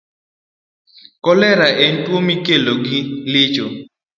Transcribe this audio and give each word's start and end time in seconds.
Kolera 1.23 1.67
en 1.83 1.93
tuwo 2.03 2.19
mikelo 2.29 2.71
gi 2.85 2.99
chilo. 3.53 3.65